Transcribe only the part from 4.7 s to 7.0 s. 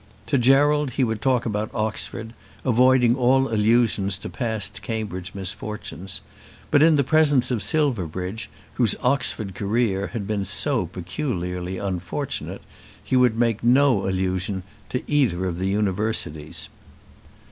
Cambridge misfortunes; but in